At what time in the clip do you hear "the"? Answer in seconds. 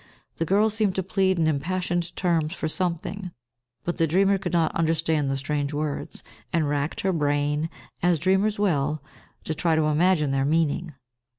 0.37-0.45, 3.97-4.07, 5.29-5.37